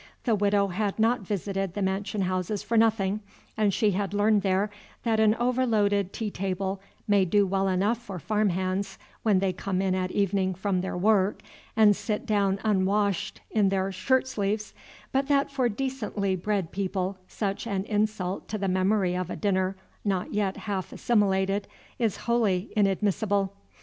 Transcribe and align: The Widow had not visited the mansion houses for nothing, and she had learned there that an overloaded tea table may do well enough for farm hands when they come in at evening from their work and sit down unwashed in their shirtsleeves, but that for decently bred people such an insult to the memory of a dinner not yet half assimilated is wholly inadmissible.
The 0.23 0.33
Widow 0.33 0.69
had 0.69 0.97
not 0.97 1.21
visited 1.21 1.75
the 1.75 1.81
mansion 1.83 2.21
houses 2.21 2.63
for 2.63 2.75
nothing, 2.75 3.19
and 3.55 3.71
she 3.71 3.91
had 3.91 4.15
learned 4.15 4.41
there 4.41 4.71
that 5.03 5.19
an 5.19 5.35
overloaded 5.35 6.11
tea 6.11 6.31
table 6.31 6.81
may 7.07 7.23
do 7.23 7.45
well 7.45 7.67
enough 7.67 7.99
for 7.99 8.17
farm 8.17 8.49
hands 8.49 8.97
when 9.21 9.37
they 9.37 9.53
come 9.53 9.79
in 9.79 9.93
at 9.93 10.09
evening 10.09 10.55
from 10.55 10.81
their 10.81 10.97
work 10.97 11.41
and 11.77 11.95
sit 11.95 12.25
down 12.25 12.57
unwashed 12.63 13.41
in 13.51 13.69
their 13.69 13.91
shirtsleeves, 13.91 14.73
but 15.11 15.27
that 15.27 15.51
for 15.51 15.69
decently 15.69 16.35
bred 16.35 16.71
people 16.71 17.19
such 17.27 17.67
an 17.67 17.85
insult 17.85 18.47
to 18.47 18.57
the 18.57 18.67
memory 18.67 19.15
of 19.15 19.29
a 19.29 19.35
dinner 19.35 19.75
not 20.03 20.33
yet 20.33 20.57
half 20.65 20.91
assimilated 20.91 21.67
is 21.99 22.17
wholly 22.25 22.71
inadmissible. 22.75 23.53